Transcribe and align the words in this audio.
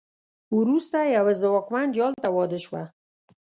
وروسته 0.59 0.97
یوه 1.15 1.33
ځواکمن 1.41 1.87
جال 1.97 2.13
ته 2.23 2.27
واده 2.35 2.59
شوه. 2.65 2.83